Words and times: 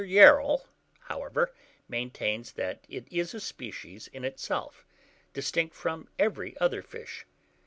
Yarrell, 0.03 0.65
however, 1.01 1.53
maintains 1.87 2.53
that 2.53 2.83
it 2.89 3.07
is 3.13 3.35
a 3.35 3.39
species 3.39 4.07
in 4.07 4.25
itself, 4.25 4.83
distinct 5.31 5.75
from 5.75 6.07
every 6.17 6.57
other 6.59 6.81
fish. 6.81 7.27